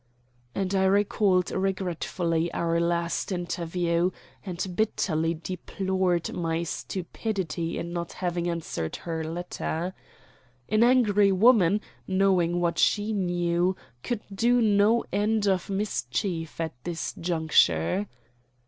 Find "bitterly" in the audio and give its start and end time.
4.75-5.35